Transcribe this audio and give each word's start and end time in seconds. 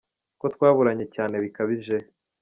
Kotwaburanye 0.41 1.05
cyane 1.15 1.35
bikabije? 1.43 1.97